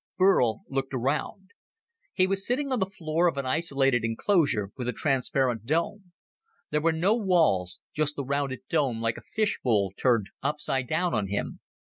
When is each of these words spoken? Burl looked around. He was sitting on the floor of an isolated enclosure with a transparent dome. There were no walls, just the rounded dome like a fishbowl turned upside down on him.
Burl 0.17 0.63
looked 0.67 0.95
around. 0.95 1.51
He 2.11 2.25
was 2.25 2.43
sitting 2.47 2.71
on 2.71 2.79
the 2.79 2.87
floor 2.87 3.27
of 3.27 3.37
an 3.37 3.45
isolated 3.45 4.03
enclosure 4.03 4.71
with 4.75 4.87
a 4.87 4.93
transparent 4.93 5.63
dome. 5.63 6.13
There 6.71 6.81
were 6.81 6.91
no 6.91 7.15
walls, 7.15 7.79
just 7.93 8.15
the 8.15 8.25
rounded 8.25 8.61
dome 8.67 8.99
like 8.99 9.17
a 9.17 9.21
fishbowl 9.35 9.91
turned 9.95 10.31
upside 10.41 10.87
down 10.87 11.13
on 11.13 11.27
him. 11.27 11.59